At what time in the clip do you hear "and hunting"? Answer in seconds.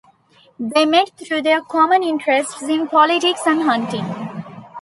3.45-4.03